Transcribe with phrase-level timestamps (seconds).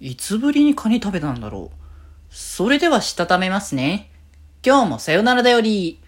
[0.00, 1.76] いつぶりにカニ食べたんだろう。
[2.30, 4.12] それではしたためますね。
[4.64, 5.98] 今日もさよならだより。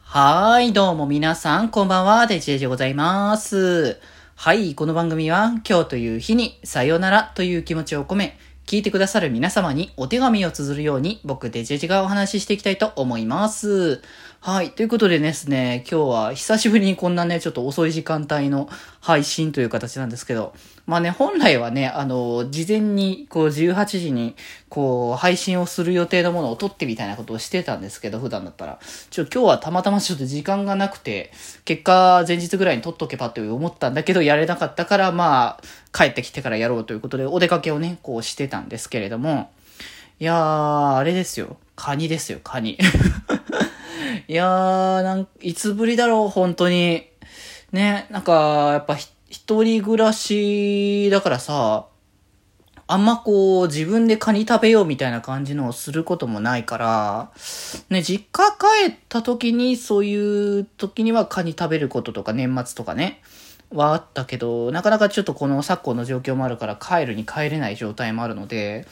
[0.00, 3.98] はーい、どうも皆さん、こんばんは、デジェジでございます。
[4.36, 14.00] はい、この番組は今日という日にさよならという気持ちを込め、聞いてくださる皆様にお手紙を綴るように僕デジェジがお話ししていきたいと思います。
[14.42, 14.70] はい。
[14.70, 18.70] ということでですね、今日は久しぶりにこんなね、ちょっと遅い時間帯の
[19.00, 20.54] 配信という形なんですけど、
[20.86, 24.34] まあね、本来はね、あの、事前にこう18時に
[24.70, 28.78] こう配信をする予定のものを撮ってみたいなことをしてたんですけど、普段だったら。
[29.10, 31.32] ちょ、今日はたまたまちょっと時間がなくて、
[31.66, 39.50] 結果前日ぐらいに撮っとけばって思ったんだけど、やれなかったから、まあ、帰ってきてからやろうということで、お出かけをね、こうしてたんですけれども、
[40.18, 41.56] いやー、あれですよ。
[41.76, 42.78] カニですよ、カニ。
[44.28, 47.06] いやー、なん、いつぶりだろう、本当に。
[47.72, 51.86] ね、なんか、やっぱひ、一人暮らしだからさ、
[52.86, 57.30] あんまこう、自分でカニ食べようみたいな感じのをすることもないから、
[57.88, 63.22] ね、実家帰った時に、そういう時にはカニ食べることとか、年末とかね、
[63.72, 68.86] はあったけど、なかなかちょっとこの昨今の状況もあるから帰るに帰れない状態もあるので、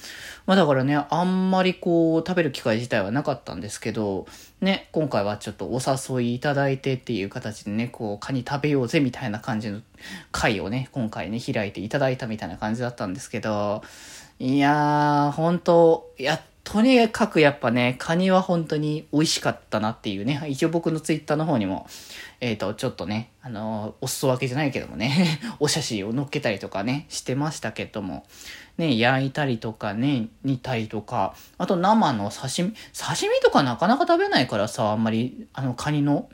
[0.47, 4.27] まあだからね、あんまりこう食べる機会自体はなかったんですけど、
[4.61, 9.81] ね、今回はちょっとお誘いいただいてっていう形でね、こうカニ食べようぜみたいな感じの
[10.31, 13.83] 会をね、今回ね、開いていただいたみたいな感じだったんですけど、
[14.39, 21.87] いやー、本当いや、とにかくやっぱね、カニは本当に美味しかったなっていうね、一応僕のツイッターの方にも、
[22.43, 28.27] えっ、と、ちょっとね、あのーお裾分けじゃないけどもね、 お写真を載っけたりとかね、してましたけども、
[28.77, 36.29] ね、焼いたりとかね、煮たりとか、あと生の刺身、刺身とかなかなか食べないからさ、あんまり、あの、カニの。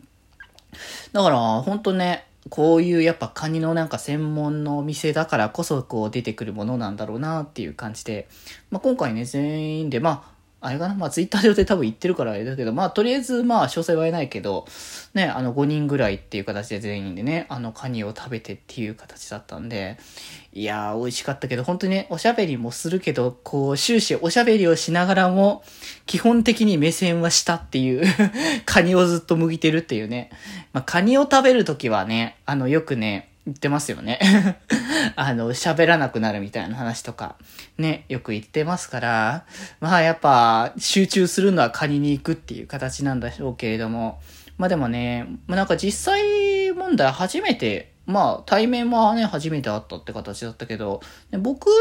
[1.13, 8.29] だから、ほんとね、こういうやっぱカニのなんか専門のお店だからこそこう出てくるものなんだろうなっていう感じで、
[8.71, 10.34] まあ今回ね、全員で、まあ、
[10.67, 10.95] あれかな？
[10.95, 14.67] まあツイッター上で多分言ってるからあれだけど、まあとりあえずまあ詳細は言えないけど、
[15.13, 19.99] ね、あの5人ぐらいっていう形で全員でね、あのカニを食べてっていう形だったんで、
[20.55, 25.63] いやー美味しかったけど、本当にね、おしゃべりもするけど、こう終始おしゃべりをしながらも、
[26.07, 28.03] 基本的に目線は下っていう、
[28.65, 30.31] カニをずっと向いてるっていうね。
[30.73, 34.19] まあカニを食べるときはね、あのよくね、言ってますよね。
[35.17, 37.37] あの、喋らなくなるみたいな話とか、
[37.77, 39.45] ね、よく言ってますから、
[39.81, 44.21] まあやっぱ集中するのはカニに行くっていう形なんでしょうけれども、
[44.57, 51.03] まあでもね、なんか実際問題初めて、まあ対面はね、初めて会ったって形だったけど、
[51.33, 51.73] 僕の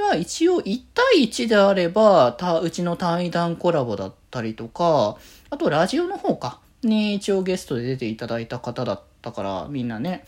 [0.00, 5.18] 場合は一応1対1であれば、たうちの対談コラボだったりとか、
[5.50, 10.24] あとラジオの方か、に一応ゲストで出ていただいた方だったから、みんなね。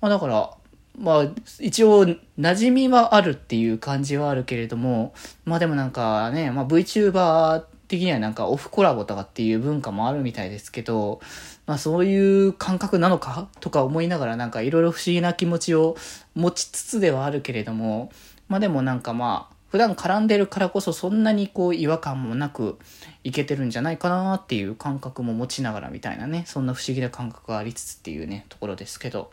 [0.00, 0.50] まあだから、
[0.98, 1.28] まあ、
[1.60, 11.20] 一応、馴染みはあるっていう感じはあるけれども、まあでもなんかね、まあ VTuber 的にはなんかオフコラボとかっていう文化もあるみたいですけど、
[11.66, 13.48] まあそういう感覚なのか？
[13.60, 15.96] とか思いながらなんかいろいろ不思議な気持ちを
[16.34, 18.10] 持ちつつではあるけれども、
[18.48, 22.78] まあでもなんかまあ、普段絡んでるからこそそんなにこう違和感もなく
[23.22, 29.30] いけてるんじゃないかなっていう感覚も持ちながらみたいなね、そんな不思議な感覚がありつつっていうね、ところですけど。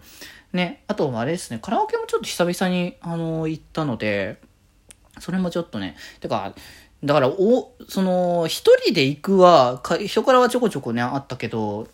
[0.54, 4.40] ね、あとあれですね、カラオケもちょっと久々にあの行ったので、
[5.20, 6.54] それもちょっとね、てか、
[7.06, 11.88] だから、お、その、一人で行くは、か人からはちょこちょこね、あったけど、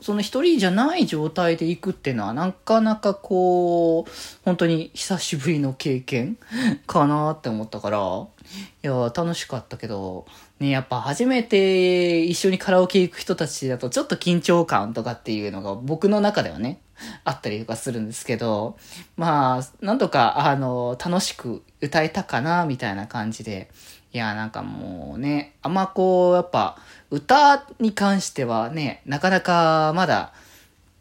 [0.00, 4.10] その一人じゃない状態で行くっていうのは、なかなかこう、
[4.44, 6.38] 本当に久しぶりの経験
[6.86, 10.26] かなって思ったから、いや、楽しかったけど、
[10.60, 16.78] ね、やっぱ初めて一緒にカラオケ行く人たちだとちょっと緊張感とかっていうのが僕の中ではね、
[17.24, 18.76] あったりとかするんですけど、
[19.16, 23.70] まあ、なんとか、あの、楽しく歌えたかな、みたいな感じで。
[24.14, 26.76] いや、なんかもうね、あんまこう、やっぱ、
[27.10, 30.32] 歌に関してはね、なかなかまだ、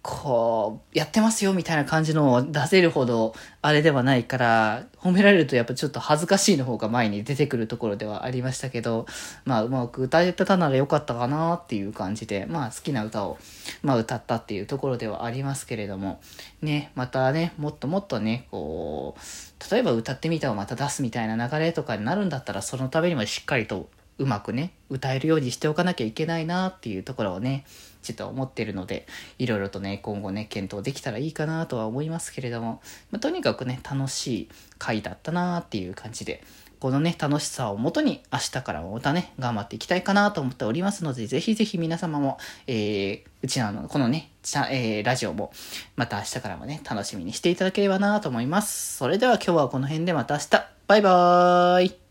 [0.03, 9.05] こう、やってますよみたいな感じのを出せるほどあれではないから、褒められるとやっぱちょっと恥ずかしいの方が前に出てくるところではありましたけど、
[9.45, 13.38] まあうまく歌えてたならよかったかなっていう感じで、まあ好きな歌を、
[13.81, 16.19] まあ歌ったっていうところではありますけれども、
[16.61, 23.88] ね、またね、もっともっとね、こう、例えば歌ってみたをまた出すみたいな流れとかになるんだったら、そのためにもしっかりと
[24.18, 27.65] うまくね、歌えるようにしておかなきゃいけないなっていうところをね、
[28.04, 29.07] ちょっと思ってるので、
[29.39, 32.81] いろいろとね、今後ね、検討できたらいいかなとは思いますけれども、
[33.12, 36.44] まあ、とにかくね、楽しい回だったなっていう感じで、
[36.80, 42.38] このね、楽しさをもとに明日からもまたね、頑張っていきたいかなと思っておりますので、ぜひぜひ皆様も、
[42.68, 44.31] えー、うちの、このね、
[44.69, 45.54] えー、ラジオも、
[45.95, 48.98] また明日からもね、楽しみにしていただければなと思います。
[48.98, 52.02] それでは今日はこの辺でまた明日、バイバーイ。